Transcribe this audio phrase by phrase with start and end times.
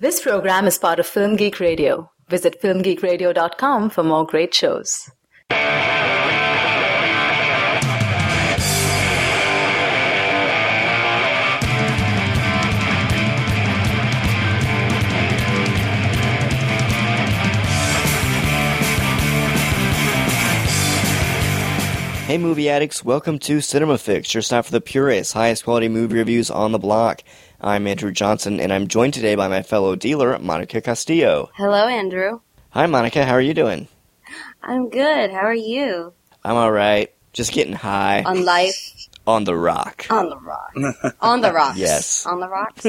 [0.00, 2.08] This program is part of Film Geek Radio.
[2.28, 5.10] Visit filmgeekradio.com for more great shows.
[22.28, 26.18] Hey, movie addicts, welcome to Cinema Fix, your stop for the purest, highest quality movie
[26.18, 27.24] reviews on the block.
[27.60, 31.50] I'm Andrew Johnson, and I'm joined today by my fellow dealer, Monica Castillo.
[31.54, 32.38] Hello, Andrew.
[32.70, 33.88] Hi, Monica, how are you doing?
[34.62, 35.32] I'm good.
[35.32, 36.12] How are you?
[36.44, 37.12] I'm alright.
[37.32, 38.22] Just getting high.
[38.22, 39.08] On life?
[39.26, 40.06] On the rock.
[40.08, 41.16] On the rock.
[41.20, 41.78] On the rocks.
[41.78, 42.26] Yes.
[42.26, 42.86] On the rocks?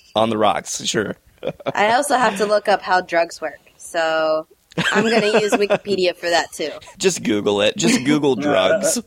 [0.16, 1.14] On the rocks, sure.
[1.74, 3.60] I also have to look up how drugs work.
[3.76, 4.48] So
[4.92, 6.72] I'm going to use Wikipedia for that too.
[6.98, 7.76] Just Google it.
[7.76, 9.00] Just Google drugs.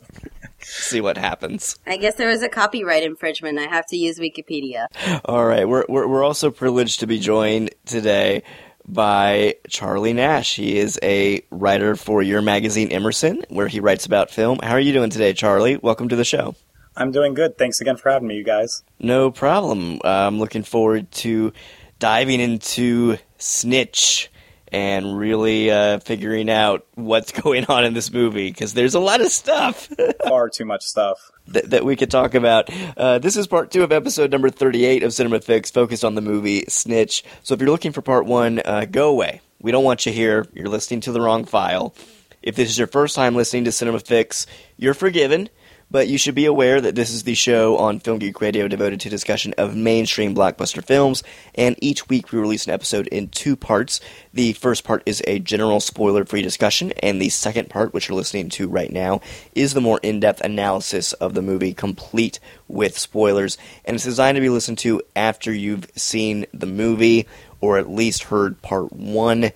[0.68, 1.78] See what happens.
[1.86, 3.56] I guess there was a copyright infringement.
[3.58, 4.86] I have to use Wikipedia.
[5.24, 8.42] All right, we're, we're we're also privileged to be joined today
[8.84, 10.56] by Charlie Nash.
[10.56, 14.58] He is a writer for your magazine Emerson, where he writes about film.
[14.60, 15.76] How are you doing today, Charlie?
[15.76, 16.56] Welcome to the show.
[16.96, 17.58] I'm doing good.
[17.58, 18.82] Thanks again for having me, you guys.
[18.98, 20.00] No problem.
[20.04, 21.52] Uh, I'm looking forward to
[22.00, 24.30] diving into Snitch
[24.72, 29.20] and really uh, figuring out what's going on in this movie because there's a lot
[29.20, 29.88] of stuff.
[30.26, 31.30] Far too much stuff.
[31.48, 32.68] that, that we could talk about.
[32.96, 36.20] Uh, this is part two of episode number 38 of Cinema Fix, focused on the
[36.20, 37.24] movie Snitch.
[37.42, 39.40] So if you're looking for part one, uh, go away.
[39.60, 40.46] We don't want you here.
[40.52, 41.94] You're listening to the wrong file.
[42.42, 45.48] If this is your first time listening to Cinema Fix, you're forgiven.
[45.88, 49.00] But you should be aware that this is the show on Film Geek Radio devoted
[49.00, 51.22] to discussion of mainstream blockbuster films,
[51.54, 54.00] and each week we release an episode in two parts.
[54.34, 58.16] The first part is a general spoiler free discussion, and the second part, which you're
[58.16, 59.20] listening to right now,
[59.54, 63.56] is the more in depth analysis of the movie, complete with spoilers.
[63.84, 67.28] And it's designed to be listened to after you've seen the movie,
[67.60, 69.52] or at least heard part one.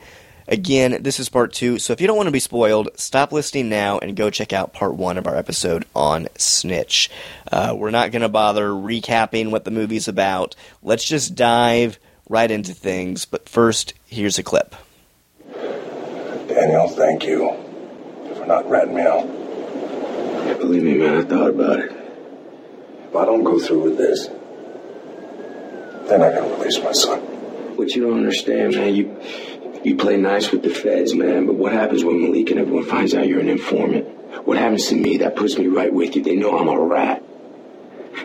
[0.50, 3.68] Again, this is part two, so if you don't want to be spoiled, stop listening
[3.68, 7.08] now and go check out part one of our episode on Snitch.
[7.52, 10.56] Uh, we're not going to bother recapping what the movie's about.
[10.82, 14.74] Let's just dive right into things, but first, here's a clip.
[16.48, 17.56] Daniel, thank you
[18.34, 19.26] for not ratting me out.
[20.58, 21.92] Believe me, man, I thought about it.
[23.08, 24.26] If I don't go through with this,
[26.08, 27.20] then I can release my son.
[27.76, 29.16] What you don't understand, man, you
[29.84, 33.14] you play nice with the feds, man, but what happens when Malik and everyone finds
[33.14, 34.06] out you're an informant?
[34.46, 35.16] What happens to me?
[35.18, 36.22] That puts me right with you.
[36.22, 37.22] They know I'm a rat.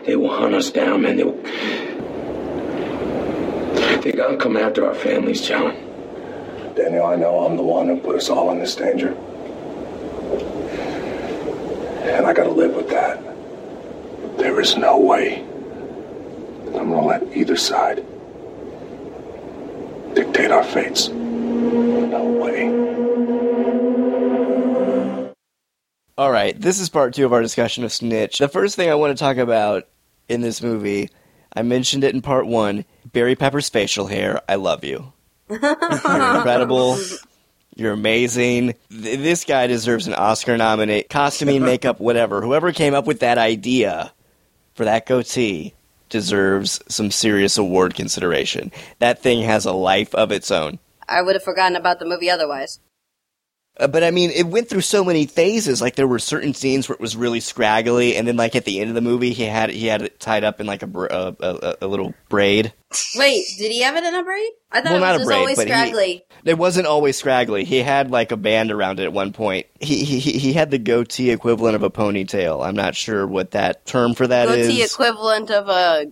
[0.04, 1.16] They will hunt us down, man.
[1.16, 1.40] They will.
[4.02, 5.74] They gotta come after our families, John.
[6.76, 9.14] Daniel, I know I'm the one who put us all in this danger.
[12.04, 13.22] And I gotta live with that.
[14.36, 15.44] There is no way
[16.66, 18.04] that I'm gonna let either side
[20.14, 21.10] dictate our fates.
[26.18, 28.38] All right, this is part two of our discussion of Snitch.
[28.38, 29.86] The first thing I want to talk about
[30.28, 31.10] in this movie,
[31.54, 34.40] I mentioned it in part one Barry Pepper's facial hair.
[34.48, 35.12] I love you.
[35.50, 36.98] You're incredible.
[37.74, 38.74] You're amazing.
[38.90, 41.06] Th- This guy deserves an Oscar nomination.
[41.10, 42.40] Costuming, makeup, whatever.
[42.40, 44.10] Whoever came up with that idea
[44.74, 45.74] for that goatee
[46.08, 48.72] deserves some serious award consideration.
[49.00, 50.78] That thing has a life of its own.
[51.08, 52.80] I would have forgotten about the movie otherwise.
[53.78, 55.82] Uh, but I mean, it went through so many phases.
[55.82, 58.80] Like there were certain scenes where it was really scraggly, and then like at the
[58.80, 61.04] end of the movie, he had he had it tied up in like a br-
[61.06, 62.72] a, a, a little braid.
[63.16, 64.50] Wait, did he have it in a braid?
[64.72, 66.24] I thought Well, it not a was just braid, always but he- scraggly.
[66.46, 67.64] It wasn't always scraggly.
[67.64, 69.66] He had like a band around it at one point.
[69.78, 72.66] He he he he had the goatee equivalent of a ponytail.
[72.66, 74.68] I'm not sure what that term for that is.
[74.68, 76.06] Goatee equivalent of a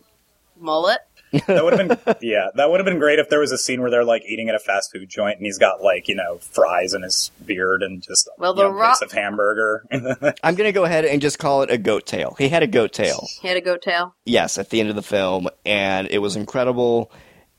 [0.60, 0.98] mullet.
[1.46, 3.80] That would have been yeah, that would have been great if there was a scene
[3.80, 6.38] where they're like eating at a fast food joint and he's got like, you know,
[6.38, 9.84] fries in his beard and just Well, you the know, Rock- piece of hamburger.
[10.42, 12.34] I'm gonna go ahead and just call it a goat tail.
[12.38, 13.26] He had a goat tail.
[13.40, 14.14] He had a goat tail.
[14.24, 17.10] yes, at the end of the film, and it was incredible.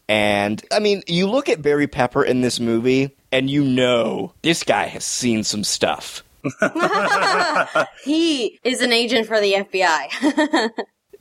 [0.07, 4.63] And I mean, you look at Barry Pepper in this movie, and you know this
[4.63, 6.21] guy has seen some stuff.
[8.03, 10.69] He is an agent for the FBI.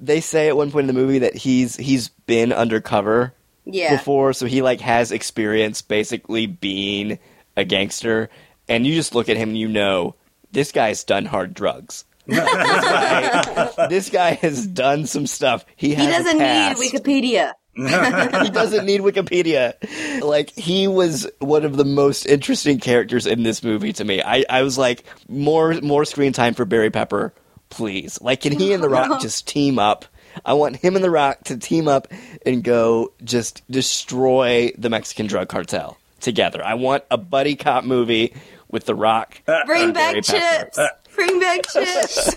[0.00, 3.96] They say at one point in the movie that he's he's been undercover yeah.
[3.96, 7.19] before, so he like has experience basically being
[7.56, 8.31] a gangster.
[8.69, 10.14] And you just look at him, and you know
[10.52, 12.05] this guy's done hard drugs.
[12.26, 15.67] this, guy, this guy has done some stuff.
[15.76, 16.81] He He has a doesn't need past.
[16.81, 17.52] Wikipedia.
[17.76, 19.75] he doesn't need Wikipedia.
[20.23, 24.23] Like he was one of the most interesting characters in this movie to me.
[24.23, 27.35] I, I was like, more more screen time for Barry Pepper,
[27.70, 28.20] please.
[28.20, 30.05] Like, can he and The Rock just team up?
[30.44, 32.08] I want him and The Rock to team up
[32.44, 36.64] and go just destroy the Mexican drug cartel together.
[36.64, 38.34] I want a buddy cop movie
[38.70, 39.40] with The Rock.
[39.66, 40.22] Bring and back Pepper.
[40.66, 40.78] chips.
[41.14, 42.34] Bring back chips.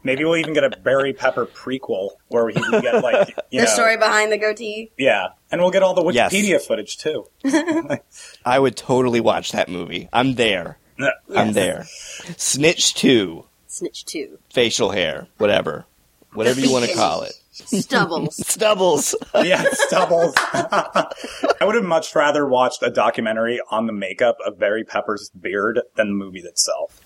[0.04, 3.66] Maybe we'll even get a Barry Pepper prequel where he can get like you the
[3.66, 4.90] know, story behind the goatee.
[4.96, 6.32] Yeah, and we'll get all the Yes.
[6.32, 7.26] Wikipedia footage too.
[8.46, 10.08] I would totally watch that movie.
[10.14, 10.78] I'm there.
[11.34, 11.84] I'm there.
[12.38, 13.44] Snitch 2,
[13.80, 14.38] Snitch two.
[14.50, 15.86] facial hair, whatever.
[16.34, 17.32] Whatever you want to call it.
[17.52, 18.36] Stubbles.
[18.46, 19.14] Stubbles.
[19.34, 20.32] yeah, stubbles.
[20.36, 21.06] I
[21.62, 26.08] would have much rather watched a documentary on the makeup of Barry Pepper's beard than
[26.08, 27.00] the movie itself.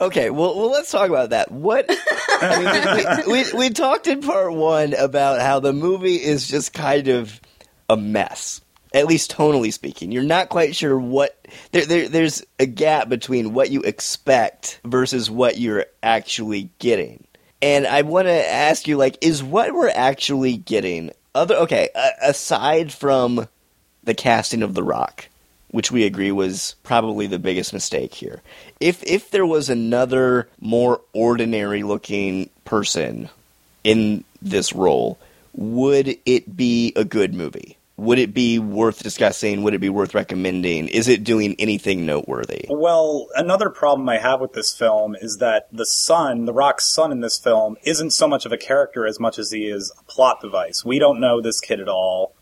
[0.00, 1.50] Okay, well, well, let's talk about that.
[1.50, 6.46] What I mean, we, we, we talked in part one about how the movie is
[6.46, 7.40] just kind of
[7.88, 8.60] a mess,
[8.94, 10.12] at least tonally speaking.
[10.12, 11.36] You're not quite sure what
[11.72, 17.24] there, there there's a gap between what you expect versus what you're actually getting.
[17.60, 21.56] And I want to ask you, like, is what we're actually getting other?
[21.56, 23.48] Okay, a aside from
[24.04, 25.28] the casting of The Rock,
[25.70, 28.42] which we agree was probably the biggest mistake here.
[28.80, 33.28] If if there was another more ordinary looking person
[33.82, 35.18] in this role,
[35.54, 37.76] would it be a good movie?
[37.96, 39.62] Would it be worth discussing?
[39.62, 40.88] Would it be worth recommending?
[40.88, 42.66] Is it doing anything noteworthy?
[42.68, 47.12] Well, another problem I have with this film is that the son, the Rock's son
[47.12, 50.02] in this film, isn't so much of a character as much as he is a
[50.10, 50.84] plot device.
[50.84, 52.34] We don't know this kid at all.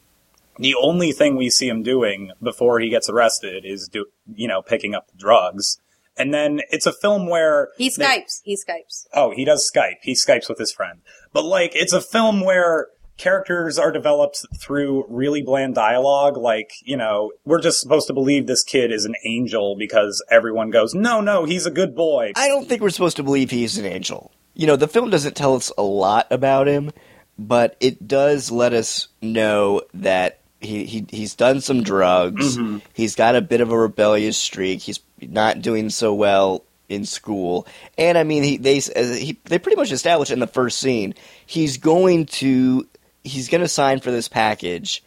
[0.59, 4.63] The only thing we see him doing before he gets arrested is do, you know,
[4.63, 5.79] picking up the drugs.
[6.17, 8.41] And then it's a film where He they- Skypes.
[8.45, 9.07] He Skypes.
[9.13, 9.97] Oh, he does Skype.
[10.03, 11.01] He Skypes with his friend.
[11.33, 16.37] But like, it's a film where characters are developed through really bland dialogue.
[16.37, 20.71] Like, you know, we're just supposed to believe this kid is an angel because everyone
[20.71, 22.33] goes, no, no, he's a good boy.
[22.37, 24.33] I don't think we're supposed to believe he's an angel.
[24.55, 26.93] You know, the film doesn't tell us a lot about him,
[27.39, 32.57] but it does let us know that he, he he's done some drugs.
[32.57, 32.79] Mm-hmm.
[32.93, 34.81] He's got a bit of a rebellious streak.
[34.81, 37.67] He's not doing so well in school,
[37.99, 41.15] and I mean, he they he, they pretty much established in the first scene
[41.47, 42.87] he's going to
[43.25, 45.03] he's going to sign for this package,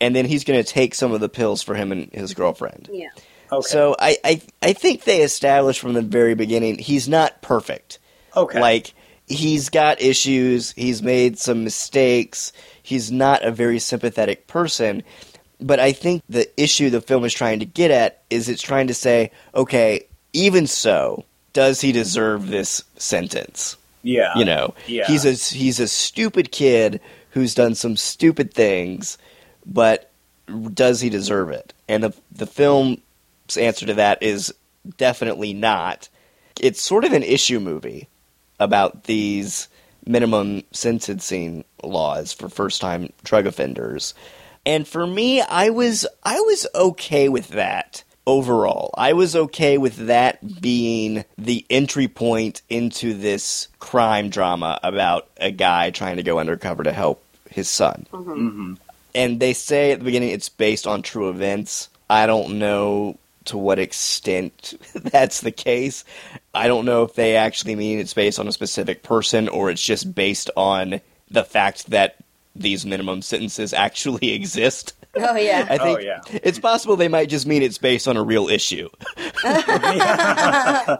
[0.00, 2.88] and then he's going to take some of the pills for him and his girlfriend.
[2.92, 3.08] Yeah.
[3.50, 3.66] Okay.
[3.68, 7.98] So I, I I think they established from the very beginning he's not perfect.
[8.36, 8.60] okay.
[8.60, 8.92] Like
[9.26, 15.02] he's got issues, he's made some mistakes, he's not a very sympathetic person.
[15.60, 18.86] But I think the issue the film is trying to get at is it's trying
[18.88, 23.76] to say, okay, even so, does he deserve this sentence?
[24.02, 24.32] yeah.
[24.36, 25.06] You know, Yeah.
[25.06, 27.00] he's a he's a stupid kid
[27.38, 29.16] who's done some stupid things,
[29.64, 30.10] but
[30.74, 31.72] does he deserve it?
[31.88, 32.98] And the the film's
[33.58, 34.52] answer to that is
[34.96, 36.08] definitely not.
[36.60, 38.08] It's sort of an issue movie
[38.58, 39.68] about these
[40.04, 44.14] minimum sentencing laws for first time drug offenders.
[44.66, 48.90] And for me, I was I was okay with that overall.
[48.96, 55.50] I was okay with that being the entry point into this crime drama about a
[55.50, 57.24] guy trying to go undercover to help
[57.58, 58.06] his son.
[58.12, 58.30] Mm-hmm.
[58.30, 58.74] Mm-hmm.
[59.14, 61.88] And they say at the beginning it's based on true events.
[62.08, 66.04] I don't know to what extent that's the case.
[66.54, 69.82] I don't know if they actually mean it's based on a specific person or it's
[69.82, 71.00] just based on
[71.30, 72.16] the fact that
[72.54, 74.94] these minimum sentences actually exist.
[75.16, 75.66] Oh yeah.
[75.68, 76.20] I oh, think Oh, yeah.
[76.42, 78.88] it's possible they might just mean it's based on a real issue.
[79.42, 80.92] this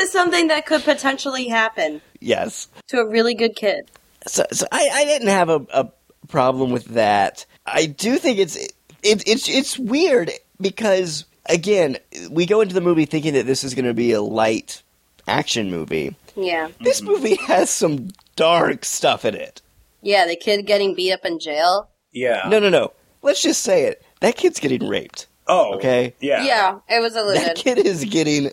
[0.00, 2.68] is something that could potentially happen yes.
[2.88, 3.90] to a really good kid.
[4.26, 5.88] So, so I, I didn't have a, a
[6.28, 7.46] problem with that.
[7.64, 10.30] I do think it's it, it's it's weird
[10.60, 11.98] because again,
[12.30, 14.82] we go into the movie thinking that this is going to be a light
[15.26, 16.16] action movie.
[16.36, 16.68] Yeah.
[16.80, 17.10] This mm-hmm.
[17.10, 19.62] movie has some dark stuff in it.
[20.02, 21.88] Yeah, the kid getting beat up in jail.
[22.12, 22.48] yeah.
[22.48, 22.92] No, no, no.
[23.22, 24.04] Let's just say it.
[24.20, 25.26] That kid's getting raped.
[25.48, 25.74] Oh.
[25.76, 26.14] Okay.
[26.20, 26.44] Yeah.
[26.44, 27.56] Yeah, it was a That alluded.
[27.56, 28.52] kid is getting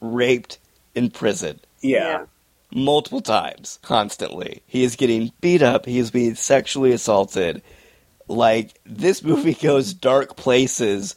[0.00, 0.58] raped
[0.94, 1.60] in prison.
[1.80, 2.26] Yeah.
[2.74, 4.62] Multiple times, constantly.
[4.66, 5.86] He is getting beat up.
[5.86, 7.62] He is being sexually assaulted.
[8.28, 11.16] Like this movie goes dark places,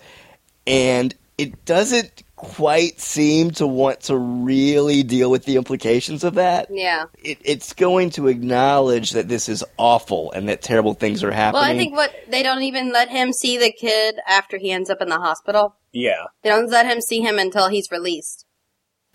[0.67, 6.67] and it doesn't quite seem to want to really deal with the implications of that.
[6.69, 7.05] Yeah.
[7.23, 11.61] It, it's going to acknowledge that this is awful and that terrible things are happening.
[11.61, 14.89] Well, I think what they don't even let him see the kid after he ends
[14.89, 15.77] up in the hospital.
[15.93, 16.25] Yeah.
[16.43, 18.45] They don't let him see him until he's released.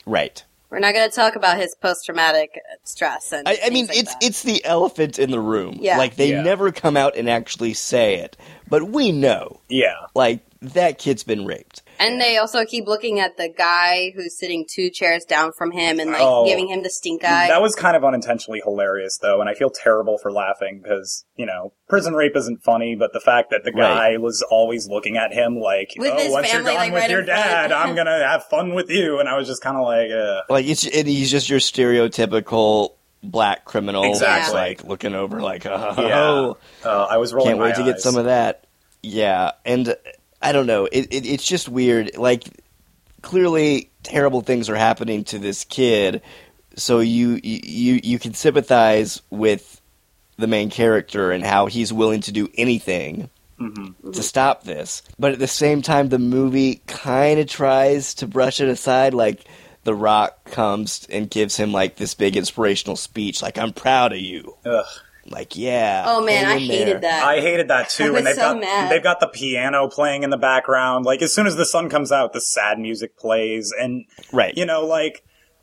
[0.07, 0.43] right.
[0.71, 3.49] We're not going to talk about his post traumatic stress and.
[3.49, 4.23] I, I mean, like it's that.
[4.25, 5.79] it's the elephant in the room.
[5.81, 5.99] Yeah.
[5.99, 6.43] Like they Yeah.
[6.43, 8.37] never come out and actually say it,
[8.69, 9.61] but we know.
[9.69, 9.95] Yeah.
[10.15, 11.83] like that kid's been raped.
[12.01, 16.01] And they also keep looking at the guy who's sitting two chairs down from him
[16.01, 16.47] and like Oh.
[16.47, 17.47] giving him the stink eye.
[17.49, 21.47] That was kind of unintentionally hilarious, though, and I feel terrible for laughing because you
[21.47, 24.21] know prison rape isn't funny, but the fact that the guy Right.
[24.21, 27.11] was always looking at him like, With "Oh, once family, you're done like, with right
[27.11, 30.11] your dad, I'm gonna have fun with you," and I was just kind of like,
[30.11, 32.93] uh, Like it's and he's just your stereotypical
[33.23, 34.41] black criminal, Exactly.
[34.43, 36.91] just, like looking over, like oh, Yeah.
[36.91, 37.51] uh, I was rolling.
[37.51, 38.65] can't wait my to get some of that.
[39.03, 39.95] Yeah, and
[40.43, 40.87] I don't know.
[40.87, 42.17] It, it it's just weird.
[42.17, 42.45] Like
[43.23, 46.23] clearly, terrible things are happening to this kid,
[46.77, 49.81] so you you you can sympathize with
[50.37, 53.29] the main character and how he's willing to do anything
[53.59, 54.13] Mm-hmm.
[54.13, 55.03] to stop this.
[55.19, 59.13] But at the same time, the movie kind of tries to brush it aside.
[59.13, 59.45] Like
[59.85, 64.19] The Rock comes and gives him like this big inspirational speech, like "I'm proud of
[64.19, 64.87] you." Ugh.
[65.31, 66.05] Like, yeah.
[66.09, 67.01] oh man, I hated there.
[67.03, 67.23] that.
[67.25, 68.91] I hated that I too, was and they've so got mad.
[68.91, 71.05] they've got the piano playing in the background.
[71.05, 74.57] Like as soon as the sun comes out, the sad music plays, and Right.
[74.57, 75.23] you know, like,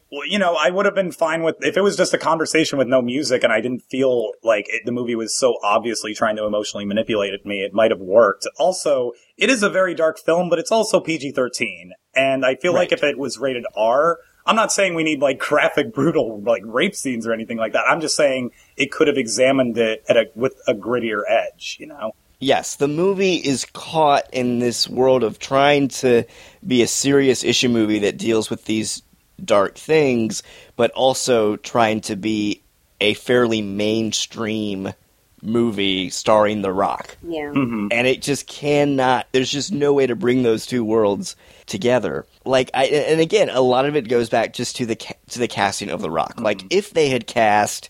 [0.10, 2.78] well, you know, I would have been fine with if it was just a conversation
[2.78, 6.38] with no music, and I didn't feel like it, the movie was so obviously trying
[6.38, 7.58] to emotionally manipulate me.
[7.60, 8.48] It might have worked.
[8.58, 12.74] Also, it is a very dark film, but it's also PG thirteen, and I feel
[12.74, 14.20] like if it was rated R.
[14.48, 17.84] I'm not saying we need like graphic, brutal, like rape scenes or anything like that.
[17.88, 21.88] I'm just saying it could have examined it at a with a grittier edge, you
[21.88, 22.14] know.
[22.40, 26.24] yes, the movie is caught in this world of trying to
[26.66, 29.04] be a serious issue movie that deals with these
[29.44, 30.44] dark things,
[30.76, 32.62] but also trying to be
[33.02, 34.94] a fairly mainstream
[35.42, 37.16] movie starring The Rock.
[37.22, 37.52] yeah.
[37.52, 37.88] Mm-hmm.
[37.92, 42.26] And it just cannot, there's just no way to bring those two worlds together.
[42.46, 45.40] Like, I, and again, a lot of it goes back just to the, ca- to
[45.40, 46.40] the casting of The Rock.
[46.40, 47.90] Like, if they had cast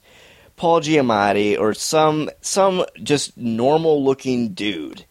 [0.56, 5.06] Paul Giamatti or some some just normal looking dude,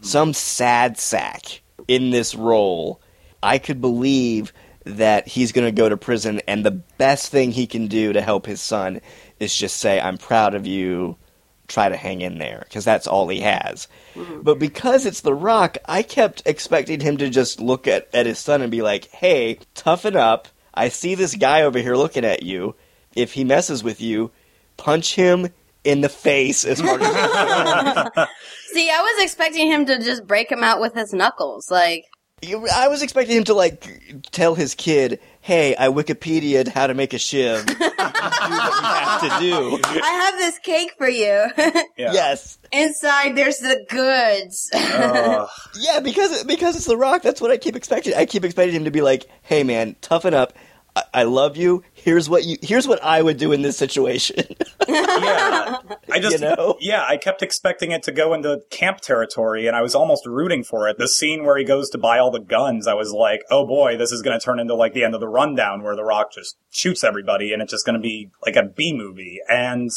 [0.00, 3.00] some sad sack in this role,
[3.42, 4.52] I could believe
[4.84, 8.20] that he's going to go to prison and the best thing he can do to
[8.22, 9.00] help his son
[9.40, 11.16] is just say I'm proud of you,
[11.68, 13.88] try to hang in there because that's all he has.
[14.14, 14.40] Mm-hmm.
[14.42, 18.38] But because it's The Rock, I kept expecting him to just look at, at his
[18.38, 20.48] son and be like, "Hey, toughen up.
[20.74, 22.74] I see this guy over here looking at you.
[23.14, 24.30] If he messes with you,
[24.76, 25.48] punch him
[25.84, 28.26] in the face as hard as you can."
[28.72, 31.70] See, I was expecting him to just break him out with his knuckles.
[31.70, 33.86] Like, You- I was expecting him to like
[34.32, 37.64] tell his kid, "Hey, I Wikipedia'd how to make a shiv.
[37.66, 41.46] do what you have to do." I have this cake for you.
[41.96, 42.12] Yeah.
[42.12, 44.70] Yes, Inside, there's the goods.
[44.74, 45.48] Ugh.
[45.78, 47.22] yeah, because because it's The Rock.
[47.22, 48.14] That's what I keep expecting.
[48.14, 50.52] I keep expecting him to be like, "Hey, man, toughen up.
[50.94, 51.82] I, I love you.
[51.92, 52.56] Here's what you.
[52.62, 54.44] Here's what I would do in this situation."
[54.88, 55.78] yeah.
[56.10, 56.76] I just, You know?
[56.80, 60.64] yeah, I kept expecting it to go into camp territory, and I was almost rooting
[60.64, 60.98] for it.
[60.98, 63.96] The scene where he goes to buy all the guns, I was like, oh boy,
[63.96, 66.32] this is going to turn into like the end of the rundown where The Rock
[66.32, 69.40] just shoots everybody, and it's just going to be like a B movie.
[69.48, 69.90] And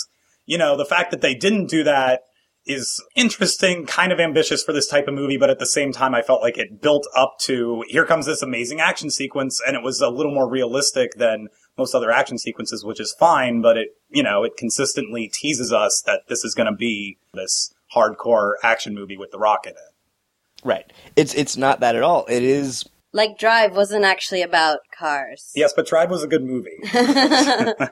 [0.46, 2.22] you know, the fact that they didn't do that
[2.66, 6.16] is interesting, kind of ambitious for this type of movie, but at the same time,
[6.16, 9.84] I felt like it built up to here comes this amazing action sequence, and it
[9.84, 13.90] was a little more realistic than most other action sequences, which is fine, but it,
[14.10, 18.96] you know, it consistently teases us that this is going to be this hardcore action
[18.96, 20.64] movie with The Rock in it.
[20.64, 20.92] right.
[21.16, 22.26] It's it's not that at all.
[22.28, 22.86] It is.
[23.16, 25.52] Like, Drive wasn't actually about cars.
[25.56, 26.78] Yes, but Drive was a good movie.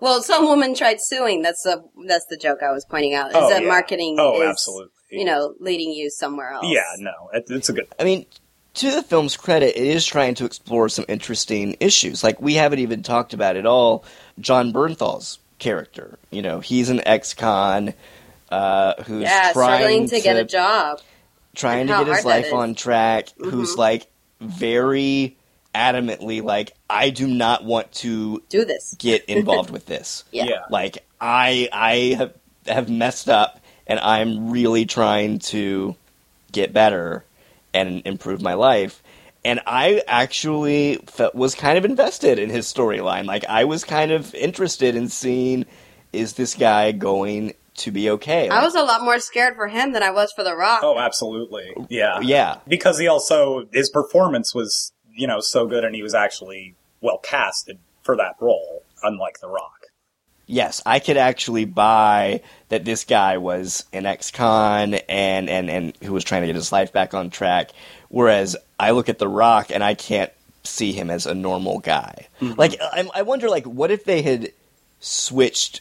[0.00, 1.40] Well, some woman tried suing.
[1.42, 3.30] That's the that's the joke I was pointing out.
[3.30, 3.68] Is Oh, that yeah.
[3.68, 4.90] marketing Oh, is, absolutely.
[5.10, 6.66] you know, leading you somewhere else.
[6.68, 7.86] Yeah, no, it, it's a good.
[7.98, 8.26] I mean,
[8.74, 12.22] to the film's credit, it is trying to explore some interesting issues.
[12.24, 14.04] Like we haven't even talked about at all
[14.40, 16.18] Jon Bernthal's character.
[16.30, 17.94] You know, he's an ex-con
[18.50, 21.00] uh, who's Yeah, trying struggling to, get a job.
[21.54, 23.28] trying to get his life on track.
[23.38, 23.50] Mhm.
[23.52, 24.08] Who's like
[24.44, 25.36] very
[25.74, 28.94] adamantly like, I do not want to Do this.
[28.98, 30.24] get involved with this.
[30.30, 30.44] Yeah.
[30.44, 30.62] Yeah.
[30.70, 32.34] Like I I have
[32.66, 35.96] have messed up and I'm really trying to
[36.52, 37.24] get better
[37.72, 39.02] and improve my life.
[39.44, 43.26] And I actually fe- was kind of invested in his storyline.
[43.26, 45.66] Like I was kind of interested in seeing
[46.12, 48.48] is this guy going to be okay?
[48.48, 50.80] I was a lot more scared for him than I was for The Rock.
[50.82, 51.74] Oh, absolutely.
[51.88, 52.20] Yeah.
[52.20, 52.58] yeah.
[52.68, 57.18] Because he also, his performance was, you know, so good and he was actually well
[57.18, 59.72] casted for that role, unlike The Rock.
[60.46, 66.12] Yes, I could actually buy that this guy was an ex-con and, and, and who
[66.12, 67.70] was trying to get his life back on track.
[68.08, 70.30] Whereas I look at The Rock and I can't
[70.62, 72.28] see him as a normal guy.
[72.40, 72.58] Mm-hmm.
[72.58, 74.52] Like, I, I wonder, like, what if they had
[75.00, 75.80] switched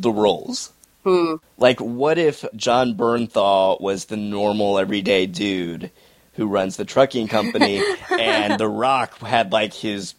[0.00, 0.72] the roles?
[1.04, 1.36] Hmm.
[1.56, 5.90] Like, what if Jon Bernthal was the normal, everyday dude
[6.34, 10.14] who runs the trucking company, and The Rock had like his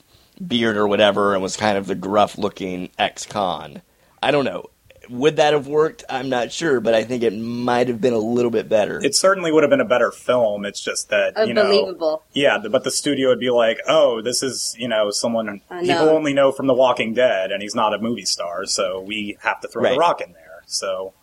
[0.46, 3.82] beard or whatever and was kind of the gruff looking ex con.
[4.24, 4.66] I don't know.
[5.10, 6.04] Would that have worked?
[6.08, 9.04] I'm not sure, but I think it might have been a little bit better.
[9.04, 10.66] It certainly would have been a better film.
[10.66, 12.24] It's just that you know, Unbelievable.
[12.34, 12.60] yeah.
[12.60, 16.34] But the studio would be like, "Oh, this is you know someone I people only
[16.34, 19.68] know from The Walking Dead, and he's not a movie star, so we have to
[19.68, 19.94] throw Right.
[19.94, 21.14] the Rock in there." So,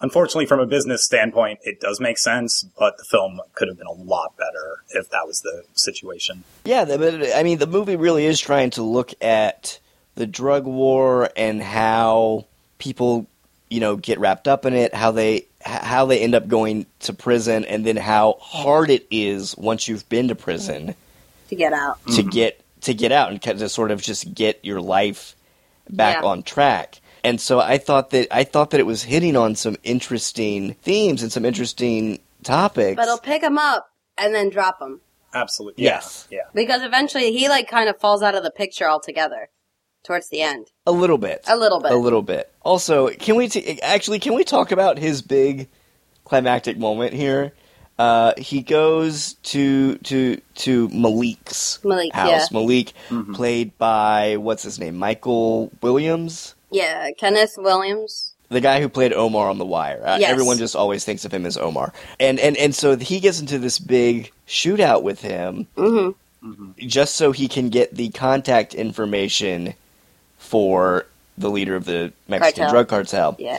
[0.00, 3.86] unfortunately, from a business standpoint, it does make sense, but the film could have been
[3.86, 6.44] a lot better if that was the situation.
[6.64, 9.78] Yeah, but I mean, the movie really is trying to look at
[10.14, 12.46] the drug war and how
[12.78, 13.26] people,
[13.68, 17.12] you know, get wrapped up in it, how they how they end up going to
[17.12, 20.94] prison, and then how hard it is once you've been to prison
[21.48, 21.98] To get out.
[22.14, 25.34] to get to get out and kind of sort of just get your life
[25.90, 26.28] back Yeah.
[26.28, 27.00] on track.
[27.24, 31.22] And so I thought that I thought that it was hitting on some interesting themes
[31.22, 32.96] and some interesting topics.
[32.96, 35.00] But he'll pick him up and then drop him.
[35.34, 36.26] Absolutely, Yes.
[36.30, 39.50] yeah, Because eventually he like kind of falls out of the picture altogether
[40.02, 40.68] towards the end.
[40.86, 41.44] a little bit.
[41.46, 41.92] A little bit.
[41.92, 42.50] A little bit.
[42.62, 45.68] Also, can we t- actually can we talk about his big
[46.24, 47.52] climactic moment here?
[47.98, 52.28] Uh, he goes to to to Malik's Malik, house.
[52.28, 52.46] yeah.
[52.58, 52.92] Malik,
[53.34, 58.32] played by what's his name, Michael Williams, Yeah, Kenneth Williams.
[58.50, 60.02] the guy who played Omar on The Wire.
[60.04, 60.30] Uh, Yes.
[60.30, 63.58] Everyone just always thinks of him as Omar, and and and so he gets into
[63.58, 66.70] this big shootout with him, Mm-hmm.
[66.86, 69.74] just so he can get the contact information
[70.38, 71.06] for
[71.36, 72.70] the leader of the Mexican Cartel.
[72.70, 73.36] drug cartel.
[73.38, 73.58] Yeah.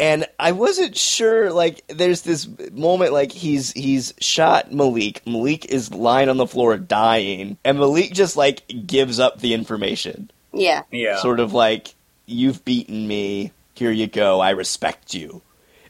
[0.00, 1.52] And I wasn't sure.
[1.52, 5.22] Like, there's this moment, like he's he's shot Malik.
[5.26, 10.30] Malik is lying on the floor dying, and Malik just like gives up the information,
[10.52, 10.82] Yeah.
[10.92, 11.20] yeah.
[11.20, 11.94] sort of like,
[12.28, 13.52] "You've beaten me.
[13.74, 14.40] Here you go.
[14.40, 15.42] I respect you."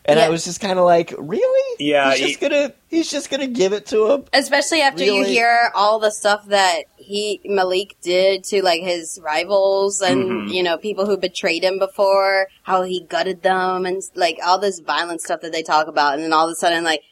[0.04, 1.76] And I was just kind of like, "Really?
[1.78, 5.22] Yeah, He's just he- gonna he's just gonna give it to him." Especially after you
[5.24, 10.52] hear all the stuff that he Malik did to like his rivals and Mhm.
[10.54, 14.78] you know people who betrayed him before, how he gutted them and like all this
[14.78, 17.02] violent stuff that they talk about, and then all of a sudden like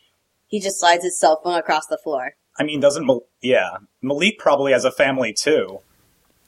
[0.47, 2.35] he just slides his cell phone across the floor.
[2.59, 5.81] I mean, doesn't Mal- yeah Malik probably has a family too?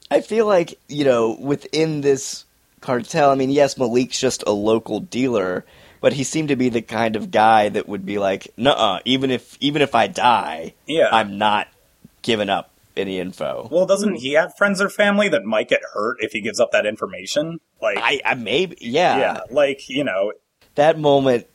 [0.09, 2.45] I feel like, you know, within this
[2.81, 5.65] cartel, I mean, yes, Malik's just a local dealer,
[6.01, 9.31] but he seemed to be the kind of guy that would be like, "Nuh-uh, even
[9.31, 11.09] if even if I die, Yeah.
[11.11, 11.67] I'm not
[12.21, 16.17] giving up any info." Well, doesn't he have friends or family that might get hurt
[16.21, 17.59] if he gives up that information?
[17.81, 20.33] Like, I, I maybe, yeah, yeah, like you know,
[20.75, 21.47] that moment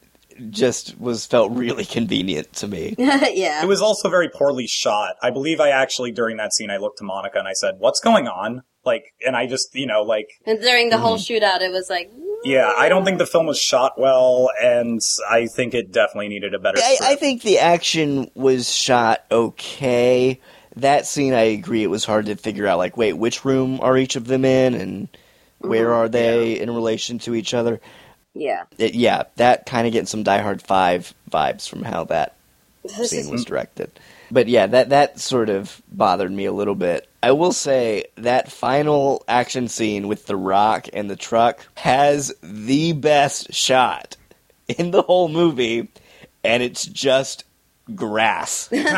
[0.51, 2.95] just was felt really convenient to me.
[2.99, 3.63] yeah.
[3.63, 5.15] it was also very poorly shot.
[5.23, 8.01] I believe I actually during that scene I looked to Monica and I said, "What's
[8.01, 11.05] going on?" Like, and I just you know like and during the Mm-hmm.
[11.05, 12.11] whole shootout, it was like,
[12.45, 16.55] yeah, I don't think the film was shot well, and I think it definitely needed
[16.55, 16.79] a better.
[16.79, 20.41] I, I think the action was shot okay.
[20.77, 22.79] That scene, I agree, it was hard to figure out.
[22.79, 25.09] Like, wait, which room are each of them in, and
[25.59, 27.81] where are they in relation to each other?
[28.35, 28.65] yeah.
[28.79, 32.35] It, yeah, that kind of getting some Die Hard Five vibes from how that
[32.87, 33.93] scene was directed.
[34.31, 37.09] But yeah, that that sort of bothered me a little bit.
[37.23, 42.93] I will say that final action scene with the rock and the truck has the
[42.93, 44.17] best shot
[44.69, 45.89] in the whole movie,
[46.43, 47.45] and it's just
[47.95, 48.69] grass.
[48.71, 48.89] Wait, is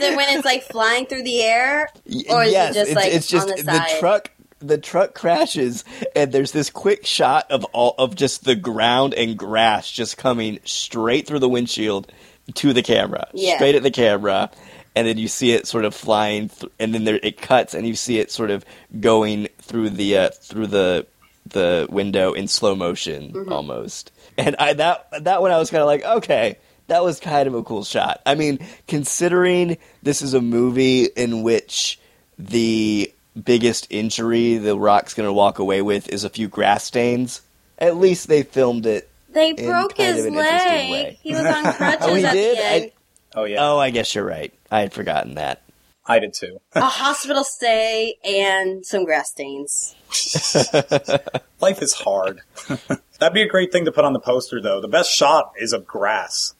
[0.00, 1.88] it when it's like flying through the air?
[2.30, 4.00] Or is it yes, just, it's, like, it's just on the side?
[4.00, 4.30] truck.
[4.58, 9.36] The truck crashes, and there's this quick shot of all of just the ground and
[9.36, 12.10] grass just coming straight through the windshield
[12.54, 13.56] to the camera, Yeah.
[13.56, 14.50] straight at the camera,
[14.94, 17.86] and then you see it sort of flying, th- and then there it cuts, and
[17.86, 18.64] you see it sort of
[19.00, 21.06] going through the uh, through the
[21.48, 23.52] the window in slow motion Mm-hmm.
[23.52, 24.10] almost.
[24.38, 26.56] And I that that one I was kind of like, okay,
[26.88, 28.20] that was kind of a cool shot.
[28.26, 31.98] I mean, considering this is a movie in which
[32.38, 33.12] the
[33.44, 37.42] biggest injury the Rock's going to walk away with is a few grass stains,
[37.78, 39.08] at least they filmed it.
[39.36, 41.18] They broke his of an interesting leg.
[41.22, 42.58] He was on crutches Oh, he at did?
[42.58, 42.84] the end.
[42.84, 44.52] I- oh yeah, Oh, I guess you're right.
[44.70, 45.62] I had forgotten that.
[46.08, 46.60] I did too.
[46.74, 49.94] A hospital stay and some grass stains.
[51.60, 52.40] Life is hard.
[53.18, 54.80] That'd be a great thing to put on the poster, though.
[54.80, 56.54] The best shot is of grass.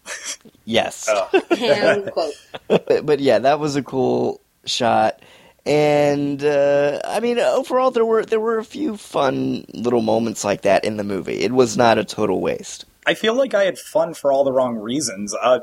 [0.65, 1.09] Yes.
[1.09, 1.43] Ugh.
[1.59, 2.35] Hand quote.
[2.69, 5.21] but, but yeah, that was a cool shot.
[5.67, 10.63] And uh, I mean, overall, there were there were a few fun little moments like
[10.63, 11.41] that in the movie.
[11.41, 12.85] It was not a total waste.
[13.05, 15.35] I feel like I had fun for all the wrong reasons.
[15.35, 15.61] Uh,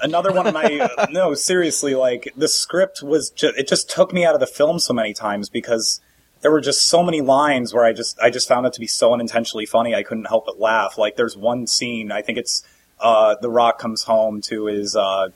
[0.00, 4.12] another one of my uh, no, seriously, like the script was just it just took
[4.12, 6.00] me out of the film so many times because
[6.40, 8.86] there were just so many lines where I just I just found it to be
[8.86, 10.96] so unintentionally funny I couldn't help but laugh.
[10.96, 12.62] Like there's one scene, I think it's
[13.00, 15.28] uh, The Rock comes home to his uh,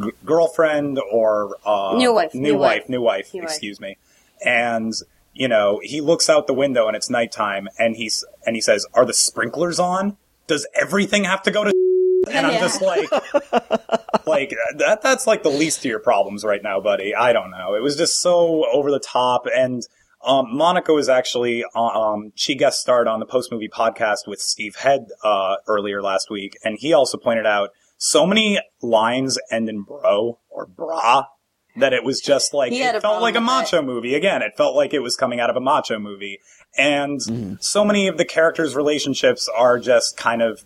[0.00, 2.88] g- girlfriend or uh, New wife, new, new wife, wife.
[2.88, 3.50] new wife, New wife.
[3.50, 3.96] excuse me,
[4.44, 4.92] and
[5.34, 8.86] you know he looks out the window and it's nighttime, and he's and he says,
[8.94, 10.16] "Are the sprinklers on?
[10.46, 11.72] Does everything have to go to?"
[12.30, 12.60] And I'm Yeah.
[12.60, 13.10] just like,
[14.26, 15.00] like that.
[15.02, 17.14] That's like the least of your problems right now, buddy.
[17.14, 17.74] I don't know.
[17.74, 19.82] It was just so over the top, and
[20.24, 24.76] um, Monica was actually um, she guest starred on the post movie podcast with Steve
[24.76, 27.70] Head uh, earlier last week, and he also pointed out
[28.02, 31.26] so many lines end in bro or bra
[31.76, 34.42] that it was just like it felt like a problem with macho movie again.
[34.42, 36.40] It felt like it was coming out of a macho movie,
[36.76, 37.54] and mm-hmm.
[37.60, 40.64] so many of the characters' relationships are just kind of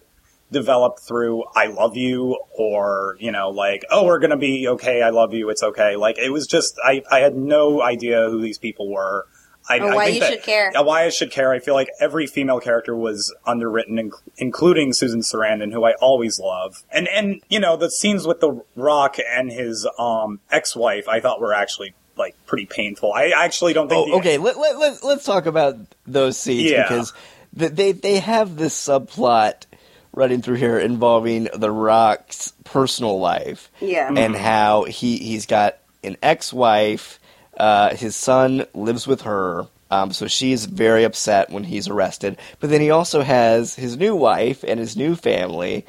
[0.51, 5.03] developed through I love you or, you know, like, oh, we're going to be okay.
[5.03, 5.51] I love you.
[5.51, 5.97] It's okay.
[5.97, 9.27] Like, it was just, I, I had no idea who these people were.
[9.69, 10.73] I, Or I why think you that- should care.
[10.77, 11.53] Why I should care.
[11.53, 16.39] I feel like every female character was underwritten, inc- including Susan Sarandon, who I always
[16.39, 16.85] love.
[16.91, 21.41] And, and, you know, the scenes with The Rock and his, um, ex-wife, I thought
[21.41, 23.13] were actually, like, pretty painful.
[23.13, 24.07] I actually don't think.
[24.07, 24.39] Oh, the- okay.
[24.39, 25.77] Let, let, let, let's talk about
[26.07, 26.83] those scenes Yeah.
[26.85, 27.13] because
[27.59, 29.67] th- they they have this subplot
[30.13, 34.11] running through here involving The Rock's personal life Yeah.
[34.15, 37.19] and how he he's got an ex-wife.
[37.57, 39.67] Uh, his son lives with her.
[39.91, 42.39] Um, so she's very upset when he's arrested.
[42.59, 45.85] But then he also has his new wife and his new family.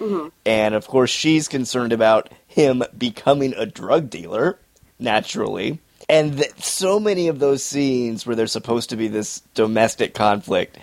[0.45, 4.59] And of course, she's concerned about him becoming a drug dealer,
[4.99, 5.79] naturally.
[6.07, 10.77] And th- so many of those scenes where there's supposed to be this domestic conflict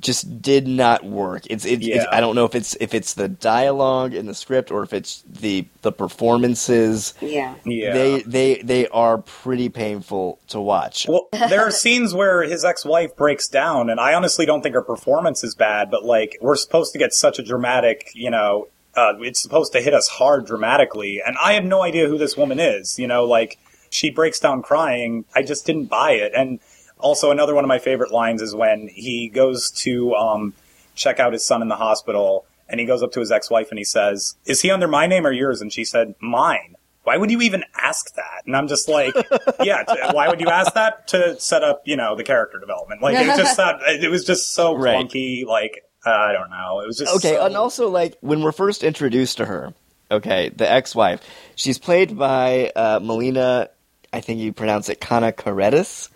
[0.00, 1.44] just did not work.
[1.48, 4.70] It's, it's, it's I don't know if it's if it's the dialogue in the script
[4.70, 7.14] or if it's the the performances.
[7.20, 7.54] Yeah.
[7.64, 7.92] Yeah.
[7.92, 11.06] They they they are pretty painful to watch.
[11.08, 14.82] Well, there are scenes where his ex-wife breaks down, and I honestly don't think her
[14.82, 19.14] performance is bad, but like, we're supposed to get such a dramatic, you know, uh,
[19.20, 22.58] it's supposed to hit us hard dramatically, and I have no idea who this woman
[22.58, 23.58] is, you know, like,
[23.90, 26.60] she breaks down crying, I just didn't buy it, and
[27.06, 30.52] also another one of my favorite lines is when he goes to, um,
[30.94, 33.78] check out his son in the hospital, and he goes up to his ex-wife and
[33.78, 35.60] he says, is he under my name or yours?
[35.60, 38.42] And she said, mine why would you even ask that?
[38.46, 39.14] And I'm just like,
[39.62, 43.00] yeah, t- why would you ask that to set up, you know, the character development?
[43.00, 45.06] Like it just not, it was just so Right.
[45.06, 45.46] clunky.
[45.46, 48.50] Like uh, I don't know, it was just Okay, so- and also like when we're
[48.50, 49.72] first introduced to her,
[50.10, 51.20] okay, the ex-wife,
[51.54, 53.68] she's played by uh, Melina.
[54.16, 56.08] I think you pronounce it Kanakaredes.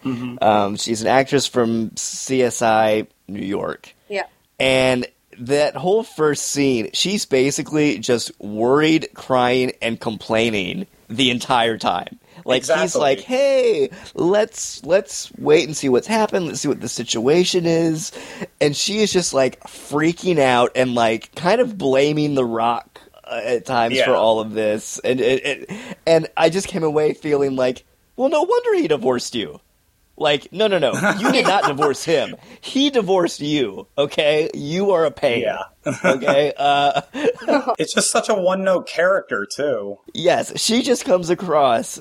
[0.43, 4.25] Um, she's an actress from CSI New York, Yeah.
[4.59, 5.07] and
[5.39, 12.19] that whole first scene, she's basically just worried, crying, and complaining the entire time.
[12.45, 16.47] Like he's like, "Hey, let's let's wait and see what's happened.
[16.47, 18.13] Let's see what the situation is."
[18.63, 23.41] And she is just like freaking out and like kind of blaming the Rock uh,
[23.45, 24.07] at times Yeah.
[24.07, 24.99] for all of this.
[25.05, 25.71] And it, it,
[26.07, 27.85] and I just came away feeling like,
[28.21, 29.61] "Well, no wonder he divorced you."
[30.17, 30.93] Like, no, no, no.
[31.19, 32.37] You did not divorce him.
[32.61, 33.87] He divorced you.
[33.97, 35.43] Okay, you are a pain.
[35.45, 35.63] Yeah.
[36.05, 36.53] okay.
[36.59, 37.01] Uh,
[37.79, 39.99] It's just such a one note character too.
[40.13, 41.99] yes, she just comes across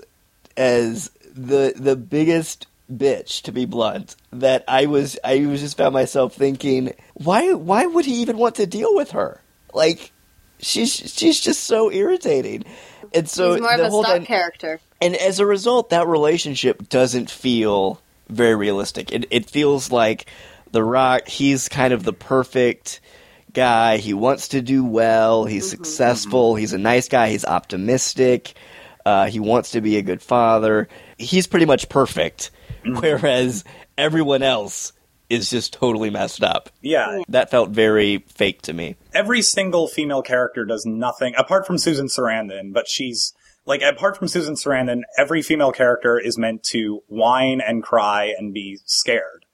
[0.58, 4.16] as the the biggest bitch, to be blunt.
[4.34, 8.56] That I was, I was just found myself thinking, why, why would he even want
[8.56, 9.42] to deal with her?
[9.74, 10.12] Like,
[10.60, 12.66] she's she's just so irritating.
[13.14, 14.82] And so He's more of the a whole stock dy- character.
[15.02, 19.12] And as a result, that relationship doesn't feel very realistic.
[19.12, 20.26] It, it feels like
[20.72, 23.02] The Rock, he's kind of the perfect
[23.54, 23.98] guy.
[23.98, 25.46] He wants to do well.
[25.46, 26.52] He's mm-hmm, successful.
[26.52, 26.60] Mm-hmm.
[26.60, 27.30] He's a nice guy.
[27.30, 28.54] He's optimistic.
[29.06, 30.88] Uh, he wants to be a good father.
[31.18, 32.52] He's pretty much perfect.
[32.84, 33.00] Mm-hmm.
[33.00, 33.64] Whereas
[33.98, 34.94] everyone else
[35.30, 36.70] is just totally messed up.
[36.82, 37.22] Yeah.
[37.30, 38.96] That felt very fake to me.
[39.14, 43.34] Every single female character does nothing apart from Susan Sarandon, but she's
[43.70, 48.52] like apart from Susan Sarandon, every female character is meant to whine and cry and
[48.52, 49.46] be scared.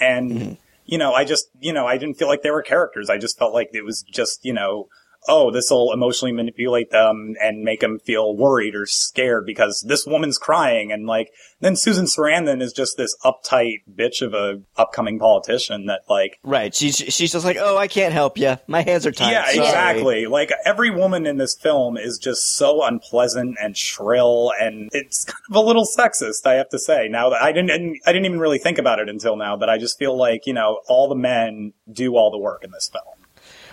[0.00, 0.52] And mm-hmm.
[0.84, 3.08] you know, I just you know, I didn't feel like they were characters.
[3.08, 4.88] I just felt like it was just, you know,
[5.28, 10.06] oh, this will emotionally manipulate them and make them feel worried or scared because this
[10.06, 11.30] woman's crying and like
[11.60, 16.74] then Susan Sarandon is just this uptight bitch of a upcoming politician that like Right.
[16.74, 18.58] She's, she's just like, oh, I can't help you.
[18.66, 19.30] My hands are tied.
[19.30, 20.26] yeah, Sorry." exactly.
[20.26, 25.42] Like every woman in this film is just so unpleasant and shrill, and it's kind
[25.50, 26.46] of a little sexist.
[26.46, 27.08] I have to say.
[27.08, 27.70] Now that I didn't,
[28.06, 30.54] I didn't even really think about it until now, but I just feel like you
[30.54, 33.19] know all the men do all the work in this film.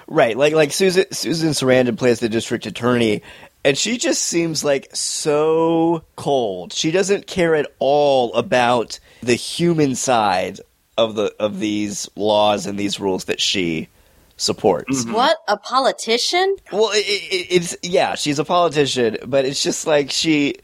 [0.08, 3.24] Right, like like Susan Susan Sarandon plays the district attorney,
[3.66, 6.72] and she just seems like so cold.
[6.72, 10.62] She doesn't care at all about the human side
[10.98, 13.90] of the of these laws and these rules that she
[14.38, 15.04] supports.
[15.04, 15.14] Mm-hmm.
[15.14, 16.56] What a politician!
[16.72, 20.56] Well, it, it, it's yeah, she's a politician, but it's just like she,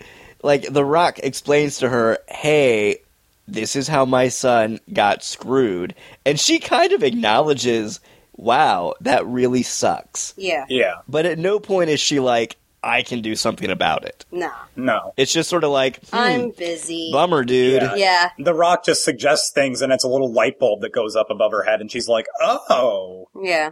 [0.41, 2.99] like The Rock explains to her, "Hey,
[3.47, 7.99] this is how my son got screwed," and she kind of acknowledges,
[8.35, 10.95] "Wow, that really sucks." Yeah, Yeah.
[11.07, 15.13] But at no point is she like, "I can do something about it." no, No.
[15.17, 17.09] It's just sort of like, hmm, I'm busy.
[17.13, 17.81] bummer, dude.
[17.81, 17.95] Yeah.
[17.95, 21.29] Yeah, The Rock just suggests things, and it's a little light bulb that goes up
[21.29, 23.71] above her head, and she's like, "Oh, yeah.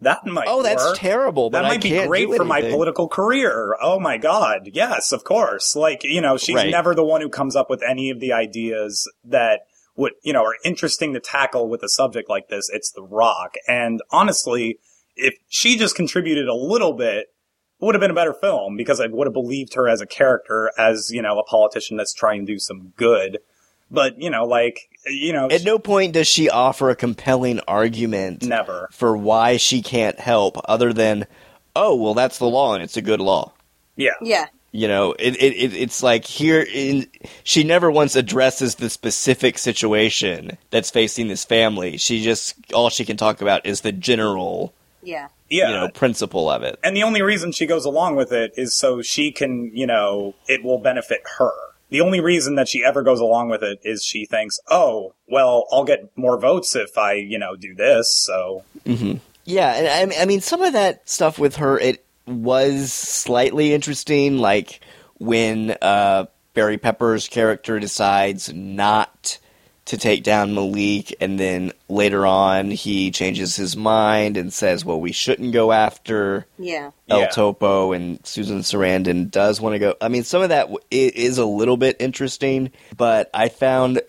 [0.00, 0.98] that might Oh, that's work.
[0.98, 1.48] terrible.
[1.48, 3.74] But That might be can't great for my political career.
[3.80, 4.68] Oh my god.
[4.74, 5.74] Yes, of course.
[5.74, 6.70] Like, you know, she's Right.
[6.70, 9.60] never the one who comes up with any of the ideas that
[9.96, 12.70] would, you know, are interesting to tackle with a subject like this.
[12.72, 13.54] It's The Rock.
[13.66, 14.78] And honestly,
[15.16, 17.26] if she just contributed a little bit,
[17.80, 20.06] it would have been a better film because I would have believed her as a
[20.06, 23.38] character, as, you know, a politician that's trying to do some good.
[23.90, 28.42] But, you know, like, you know, At no point does she offer a compelling argument
[28.42, 28.88] never.
[28.90, 31.26] for why she can't help, other than,
[31.76, 33.52] "Oh, well, that's the law, and it's a good law."
[33.94, 34.14] Yeah.
[34.20, 37.06] Yeah, You know, it, it, it it's like here in
[37.44, 41.96] she never once addresses the specific situation that's facing this family.
[41.96, 45.28] She just all she can talk about is the general, yeah.
[45.48, 45.68] Yeah.
[45.68, 46.78] you know, principle of it.
[46.82, 50.34] And the only reason she goes along with it is so she can, you know,
[50.46, 51.52] it will benefit her.
[51.88, 55.66] The only reason that she ever goes along with it is she thinks, oh, well,
[55.70, 58.12] I'll get more votes if I, you know, do this.
[58.12, 59.18] So, mm-hmm.
[59.44, 64.38] Yeah, and I, I mean, some of that stuff with her, it was slightly interesting,
[64.38, 64.80] like
[65.18, 69.38] when uh, Barry Pepper's character decides not
[69.86, 75.00] to take down Malik, and then later on he changes his mind and says, well,
[75.00, 76.90] we shouldn't go after Yeah.
[77.08, 77.28] El Yeah.
[77.28, 79.94] Topo, and Susan Sarandon does want to go.
[80.00, 84.00] I mean, some of that w- i- is a little bit interesting, but I found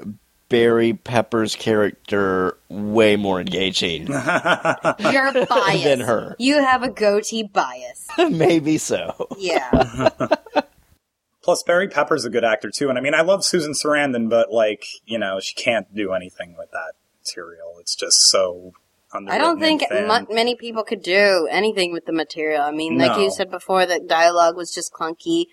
[0.49, 4.07] Barry Pepper's character way more engaging.
[4.07, 5.83] You're biased.
[5.83, 6.36] Than her.
[6.39, 8.07] You have a goatee bias.
[8.17, 9.27] Maybe so.
[9.38, 10.10] Yeah.
[11.43, 12.89] plus Barry Pepper's a good actor too.
[12.89, 16.55] And I mean, I love Susan Sarandon, but like, you know, she can't do anything
[16.57, 16.93] with that
[17.25, 17.75] material.
[17.79, 18.71] It's just so
[19.13, 20.36] I don't think and mu- thin.
[20.36, 22.62] many people could do anything with the material.
[22.62, 23.23] I mean, like No.
[23.23, 25.45] you said before, that dialogue was just clunky.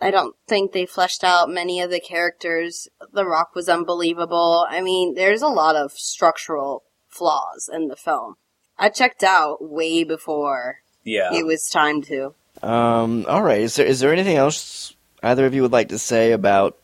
[0.00, 2.88] I don't think they fleshed out many of the characters.
[3.12, 4.66] The Rock was unbelievable.
[4.68, 8.36] I mean, there's a lot of structural flaws in the film.
[8.78, 11.32] I checked out way before yeah.
[11.32, 12.34] it was time to.
[12.62, 13.60] Um, all right.
[13.60, 16.76] Is there is there anything else either of you would like to say about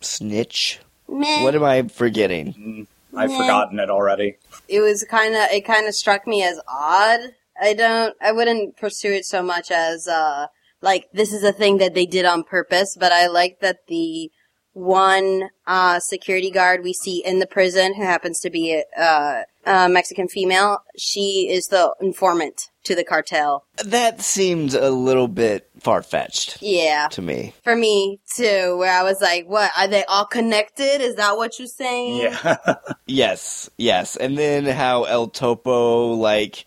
[0.00, 0.80] Snitch?
[1.08, 1.42] Meh.
[1.42, 2.86] What am I forgetting?
[3.14, 3.38] I've Yeah.
[3.38, 4.36] forgotten it already.
[4.68, 7.20] it was kind of it kind of struck me as odd.
[7.60, 10.46] I don't I wouldn't pursue it so much as uh
[10.82, 14.30] like this is a thing that they did on purpose, but I like that the
[14.74, 19.42] one uh security guard we see in the prison who happens to be a, uh,
[19.66, 23.64] a Mexican female, she is the informant to the cartel.
[23.84, 27.06] That seemed a little bit far fetched Yeah.
[27.12, 27.52] to me.
[27.62, 31.00] For me too, where I was like, what, are they all connected?
[31.00, 32.16] Is that what you're saying?
[32.22, 32.56] Yeah.
[33.06, 34.16] Yes, yes.
[34.16, 36.64] And then how El Topo like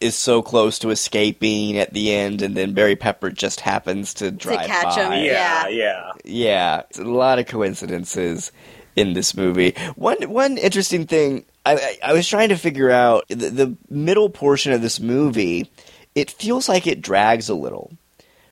[0.00, 4.30] is so close to escaping at the end, and then Barry Pepper just happens to
[4.30, 5.22] drive catch him, by.
[5.22, 5.68] yeah.
[5.68, 5.68] Yeah.
[5.68, 6.12] Yeah.
[6.24, 8.52] Yeah, it's a lot of coincidences
[8.94, 9.74] in this movie.
[9.94, 14.30] One one interesting thing I, I, I was trying to figure out the, the middle
[14.30, 15.70] portion of this movie.
[16.14, 17.92] It feels like it drags a little.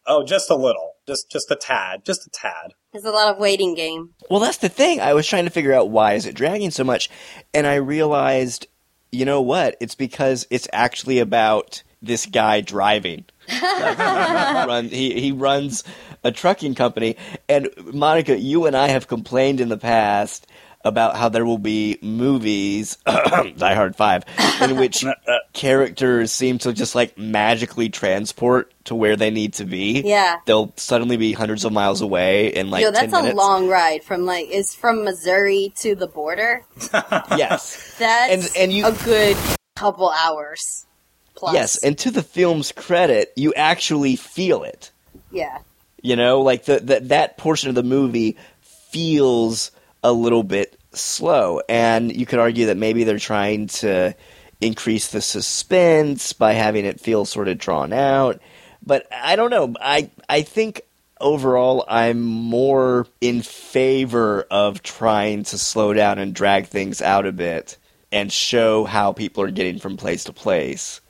[0.07, 0.93] Oh, just a little.
[1.07, 2.05] Just just a tad.
[2.05, 2.73] Just a tad.
[2.93, 4.11] There's a lot of waiting game.
[4.29, 5.01] Well, that's the thing.
[5.01, 7.09] I was trying to figure out why is it dragging so much,
[7.53, 8.67] and I realized,
[9.15, 9.77] you know what?
[9.81, 13.25] It's because it's actually about this guy driving.
[13.63, 15.85] Run, he he runs
[16.23, 17.17] a trucking company,
[17.49, 20.47] and Monica, you and I have complained in the past
[20.85, 24.25] about how there will be movies, Die Hard Five,
[24.61, 25.05] in which
[25.55, 30.03] characters seem to just like magically transport to where they need to be.
[30.05, 30.37] Yeah.
[30.45, 33.37] they'll suddenly be hundreds of miles away in like Yo, 10 that's a minutes.
[33.37, 36.63] long ride from like it's from Missouri to the border.
[36.93, 37.97] yes.
[37.99, 39.37] That's And- and you- a good
[39.77, 40.87] couple hours
[41.35, 41.55] plus.
[41.55, 44.91] Yes, and to the film's credit, you actually feel it.
[45.33, 45.59] yeah,
[46.03, 49.71] You know, like the, the that portion of the movie feels
[50.05, 54.15] a little bit slow, and you could argue that maybe they're trying to
[54.61, 58.41] increase the suspense by having it feel sort of drawn out.
[58.87, 59.75] But I don't know.
[59.81, 60.83] I I think
[61.21, 67.33] overall I'm more in favor of trying to slow down and drag things out a
[67.33, 67.79] bit
[68.13, 71.01] and show how people are getting from place to place.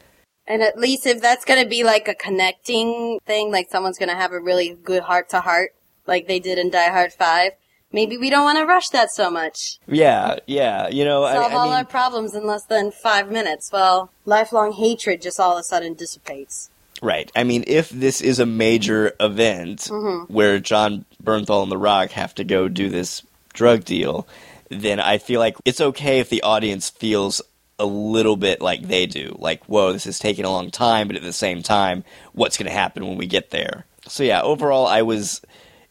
[0.47, 4.33] and at least if that's gonna be like a connecting thing, like someone's gonna have
[4.33, 5.75] a really good heart to heart,
[6.07, 7.53] like they did in Die Hard Five.
[7.95, 9.79] Maybe we don't want to rush that so much.
[9.87, 10.89] Yeah, yeah.
[10.89, 13.71] You know, I, Solve I all mean, our problems in less than five minutes.
[13.73, 16.71] Well, lifelong hatred just all of a sudden dissipates.
[17.01, 17.31] Right.
[17.37, 20.33] I mean, if this is a major event Mm-hmm.
[20.33, 24.27] where Jon Bernthal and The Rock have to go do this drug deal,
[24.71, 27.41] then I feel like it's okay if the audience feels
[27.79, 29.37] a little bit like they do.
[29.39, 32.03] Like, whoa, this is taking a long time, but at the same time,
[32.33, 33.85] what's going to happen when we get there?
[34.09, 35.41] So, yeah, overall, I was.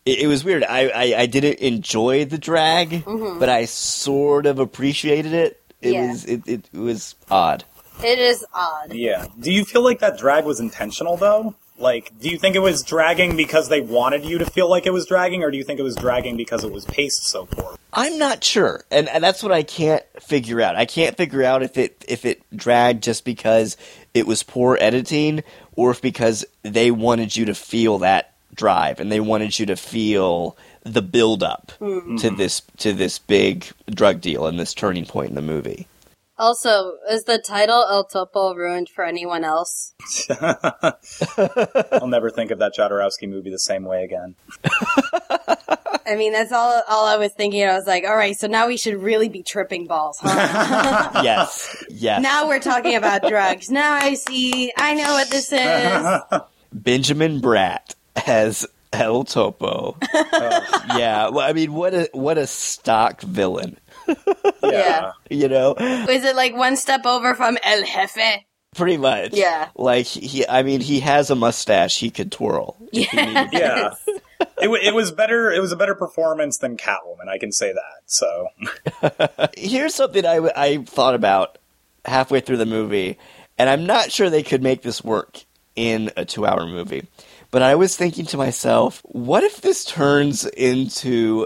[0.06, 0.64] It, it was weird.
[0.64, 5.60] I, I, I didn't enjoy the drag, but I sort of appreciated it.
[5.82, 5.94] It Mm-hmm.
[5.94, 6.08] Yeah.
[6.12, 7.66] was it, it, it was odd.
[8.04, 8.94] It is odd.
[8.94, 9.28] Yeah.
[9.40, 11.56] Do you feel like that drag was intentional though?
[11.78, 14.94] Like, do you think it was dragging because they wanted you to feel like it
[14.94, 17.76] was dragging, or do you think it was dragging because it was paced so poor?
[17.92, 20.76] I'm not sure, and, and that's what I can't figure out.
[20.76, 23.76] I can't figure out if it if it dragged just because
[24.14, 25.44] it was poor editing,
[25.76, 29.76] or if because they wanted you to feel that drive and they wanted you to
[29.76, 32.18] feel the build up mm-hmm.
[32.18, 35.88] to this to this big drug deal and this turning point in the movie.
[36.38, 39.94] Also, is the title El Topo ruined for anyone else?
[40.32, 44.36] I'll never think of that Jodorowsky movie the same way again.
[46.06, 46.82] I mean, that's all.
[46.90, 47.64] All I was thinking.
[47.64, 51.22] I was like, all right, so now we should really be tripping balls, huh?
[51.24, 52.22] yes, yes.
[52.22, 53.70] now we're talking about drugs.
[53.70, 54.74] Now I see.
[54.76, 56.42] I know what this is.
[56.74, 57.96] Benjamin Bratt
[58.28, 59.98] as El Topo.
[60.34, 60.62] Uh,
[60.98, 63.78] yeah, well, I mean, what a what a stock villain.
[64.64, 65.12] Yeah.
[65.30, 68.44] You know, Is it like one step over from El Jefe?
[68.76, 69.34] pretty much.
[69.34, 69.70] Yeah.
[69.76, 72.76] Like he, I mean, he has a mustache he could twirl.
[72.92, 73.58] if he needed to.
[73.58, 73.94] Yeah.
[74.62, 75.52] It, wa- it was better.
[75.52, 77.28] It was a better performance than Catwoman.
[77.30, 78.02] I can say that.
[78.06, 78.48] So
[79.58, 81.58] Here's something I, I thought about
[82.06, 83.18] halfway through the movie,
[83.58, 85.44] and I'm not sure they could make this work
[85.76, 87.08] in a two hour movie.
[87.54, 91.46] But I was thinking to myself, what if this turns into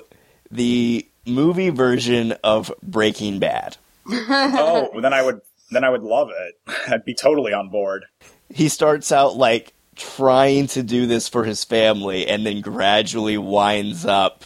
[0.49, 3.75] the movie version of Breaking Bad?
[4.09, 6.55] oh, then I would then I would love it.
[6.87, 8.05] I'd be totally on board.
[8.49, 14.05] He starts out like trying to do this for his family and then gradually winds
[14.05, 14.45] up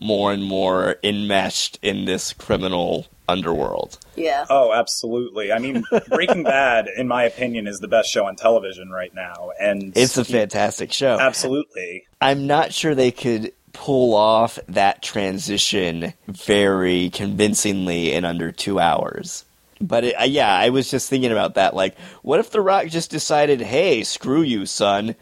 [0.00, 3.98] more and more enmeshed in this criminal underworld.
[4.16, 4.44] Yeah.
[4.50, 5.52] Oh, absolutely.
[5.52, 9.50] I mean, Breaking Bad, in my opinion, is the best show on television right now,
[9.60, 11.18] and It's a fantastic show.
[11.18, 12.06] absolutely.
[12.20, 19.44] I'm not sure they could pull off that transition very convincingly in under two hours.
[19.80, 21.74] But it, uh, yeah, I was just thinking about that.
[21.74, 25.14] Like, what if The Rock just decided, hey, screw you, son.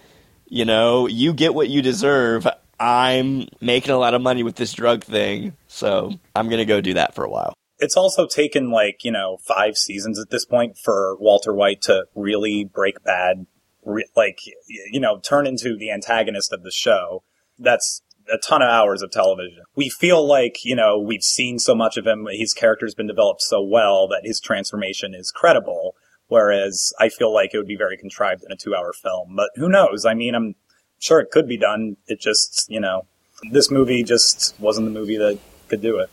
[0.49, 2.47] You know, you get what you deserve.
[2.79, 6.81] I'm making a lot of money with this drug thing, so I'm going to go
[6.81, 7.55] do that for a while.
[7.81, 12.05] It's also taken like you know five seasons at this point for Walter White to
[12.15, 13.47] really break bad,
[13.85, 17.23] re- like you know turn into the antagonist of the show.
[17.59, 19.63] That's a ton of hours of television.
[19.75, 22.27] We feel like you know we've seen so much of him.
[22.31, 25.95] His character's been developed so well that his transformation is credible.
[26.29, 29.35] Whereas I feel like it would be very contrived in a two-hour film.
[29.35, 30.07] But who knows?
[30.07, 30.55] I mean, I'm
[31.01, 31.97] sure it could be done.
[32.07, 33.07] It just you know
[33.51, 35.39] this movie just wasn't the movie that
[35.69, 36.11] could do it.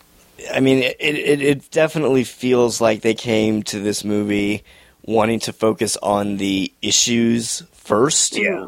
[0.53, 4.63] I mean, it, it it definitely feels like they came to this movie
[5.03, 8.37] wanting to focus on the issues first.
[8.37, 8.67] Yeah.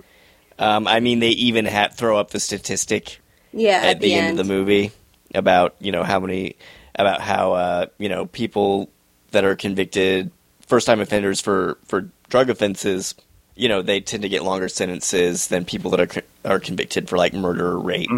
[0.58, 3.20] Um, I mean, they even had throw up the statistic
[3.54, 3.82] Yeah.
[3.84, 4.32] at, the, end.
[4.40, 4.92] of the movie
[5.36, 6.56] about you know how many
[6.96, 8.90] about how uh, you know people
[9.32, 10.32] that are convicted
[10.68, 13.16] first time offenders for for drug offenses.
[13.56, 17.18] You know, they tend to get longer sentences than people that are are convicted for
[17.18, 18.10] like murder, rape,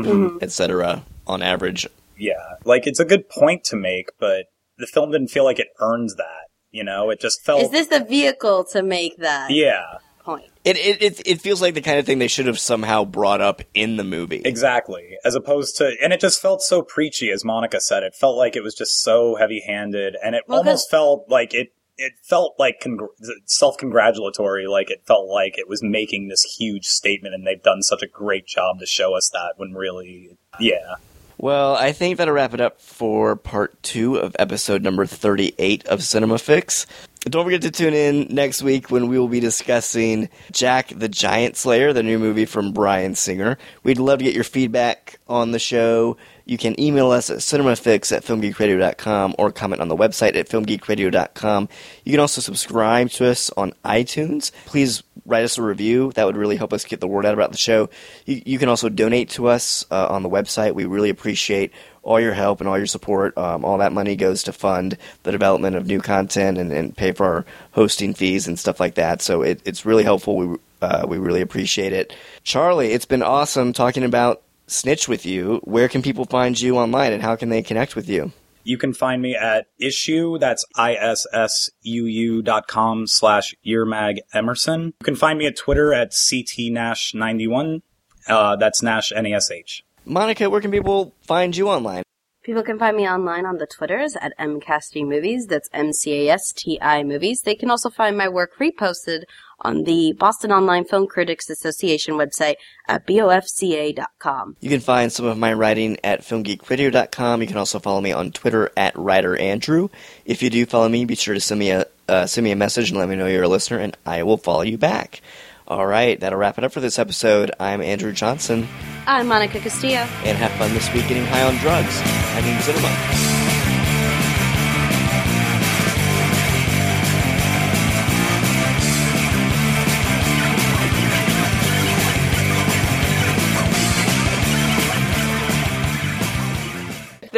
[0.42, 1.04] etc.
[1.28, 1.88] On average,
[2.22, 4.46] Yeah, like it's a good point to make, but
[4.78, 6.48] the film didn't feel like it earned that.
[6.72, 7.62] You know, it just felt.
[7.64, 10.46] Is this the vehicle to make that yeah, point?
[10.64, 13.42] It, it it it feels like the kind of thing they should have somehow brought
[13.42, 14.42] up in the movie.
[14.46, 15.18] exactly.
[15.26, 18.04] As opposed to, and it just felt so preachy, as Monica said.
[18.04, 21.54] It felt like it was just so heavy-handed, and it Well, 'cause- almost felt like
[21.54, 21.74] it.
[21.98, 23.10] It felt like congr-
[23.46, 28.02] self-congratulatory, like it felt like it was making this huge statement, and they've done such
[28.02, 29.54] a great job to show us that.
[29.58, 30.96] When really, yeah,
[31.42, 36.04] Well, I think that'll wrap it up for part two of episode number thirty-eight of
[36.04, 36.86] Cinema Fix.
[37.22, 41.58] Don't forget to tune in next week when we will be discussing Jack the Giant
[41.58, 43.58] Slayer, the new movie from Bryan Singer.
[43.82, 46.18] We'd love to get your feedback on the show.
[46.46, 51.70] You can email us at cinemafix at filmgeekradio.com or comment on the website at filmgeekradio.com.
[52.04, 54.52] You can also subscribe to us on iTunes.
[54.66, 55.02] Please
[55.32, 56.12] write us a review.
[56.14, 57.90] That would really help us get the word out about the show.
[58.26, 60.76] You, you can also donate to us uh, on the website.
[60.76, 61.72] We really appreciate
[62.04, 63.38] all your help and all your support.
[63.38, 67.12] Um, all that money goes to fund the development of new content and, and pay
[67.12, 69.22] for our hosting fees and stuff like that.
[69.22, 70.36] So it, it's really helpful.
[70.36, 72.12] We uh, we really appreciate it.
[72.44, 77.14] Charlie, it's been awesome talking about snitch with you, where can people find you online
[77.14, 78.32] and how can they connect with you?
[78.64, 84.94] You can find me at Issuu, that's I-S-S-U-U dot com slash earmag emerson.
[85.00, 87.82] You can find me at Twitter at CTNash91.
[88.28, 89.84] Uh, that's Nash, N-A-S-H.
[90.06, 92.04] Monica, where can people find you online?
[92.44, 95.46] People can find me online on the Twitters at mcasti movies.
[95.46, 97.42] That's M-C-A-S-T-I movies.
[97.42, 99.24] They can also find my work reposted
[99.62, 102.56] on the Boston Online Film Critics Association website
[102.88, 104.58] at bofca.com.
[104.60, 107.42] You can find some of my writing at filmgeekradio.com.
[107.42, 109.90] You can also follow me on Twitter at writer Andrew.
[110.26, 112.56] If you do follow me, be sure to send me a uh, send me a
[112.58, 115.22] message and let me know you're a listener, and I will follow you back.
[115.68, 117.52] All right, that'll wrap it up for this episode.
[117.58, 118.68] I'm Andrew Johnson,
[119.08, 120.00] I'm Monica Castillo.
[120.26, 122.02] and have fun this week getting high on drugs.
[122.04, 123.41] I mean, cinema.